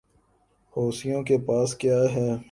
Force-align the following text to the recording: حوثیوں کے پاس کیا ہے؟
حوثیوں 0.77 1.23
کے 1.23 1.37
پاس 1.37 1.75
کیا 1.75 1.99
ہے؟ 2.15 2.31